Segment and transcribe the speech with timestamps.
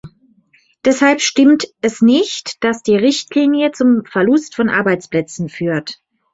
[0.83, 6.01] Deshalb stimmt es nicht, dass die Richtlinie zum Verlust von Arbeitsplätzen führt.